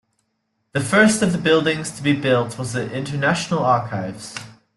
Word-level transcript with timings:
The 0.71 0.79
first 0.79 1.21
of 1.21 1.31
the 1.31 1.37
buildings 1.37 1.91
to 1.91 2.01
be 2.01 2.13
built 2.19 2.57
was 2.57 2.73
the 2.73 2.91
International 2.91 3.63
Archives. 3.63 4.35